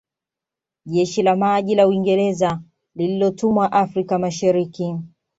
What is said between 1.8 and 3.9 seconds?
Uingereza lililotumwa